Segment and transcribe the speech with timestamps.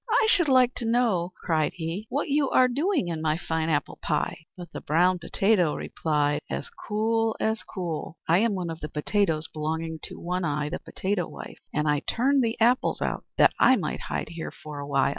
[0.09, 3.99] "I should like to know," cried he, "what are you doing in my fine apple
[4.01, 8.89] pie." But the brown potato replied, as cool as cool, "I am one of the
[8.89, 13.53] potatoes belonging to One Eye, the potato wife, and I turned the apples out, that
[13.59, 15.09] I might hide here a while.